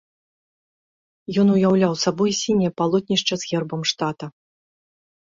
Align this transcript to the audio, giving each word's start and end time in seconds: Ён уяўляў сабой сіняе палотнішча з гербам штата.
Ён 1.43 1.47
уяўляў 1.55 1.93
сабой 2.05 2.31
сіняе 2.43 2.71
палотнішча 2.81 3.33
з 3.43 3.51
гербам 3.53 3.81
штата. 3.93 4.25